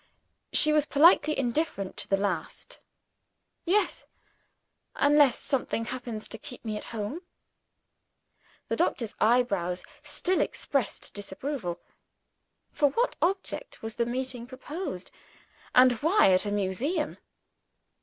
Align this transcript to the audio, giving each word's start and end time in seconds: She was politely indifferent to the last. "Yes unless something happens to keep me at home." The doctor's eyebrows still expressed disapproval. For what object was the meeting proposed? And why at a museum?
She 0.51 0.73
was 0.73 0.87
politely 0.87 1.37
indifferent 1.37 1.95
to 1.97 2.07
the 2.07 2.17
last. 2.17 2.79
"Yes 3.65 4.07
unless 4.95 5.37
something 5.37 5.85
happens 5.85 6.27
to 6.29 6.39
keep 6.39 6.65
me 6.65 6.75
at 6.75 6.85
home." 6.85 7.21
The 8.67 8.75
doctor's 8.75 9.13
eyebrows 9.21 9.85
still 10.01 10.41
expressed 10.41 11.13
disapproval. 11.13 11.79
For 12.71 12.89
what 12.89 13.15
object 13.21 13.83
was 13.83 13.93
the 13.97 14.07
meeting 14.07 14.47
proposed? 14.47 15.11
And 15.75 15.91
why 16.01 16.33
at 16.33 16.47
a 16.47 16.51
museum? 16.51 17.19